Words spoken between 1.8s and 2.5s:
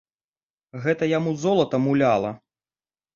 муляла.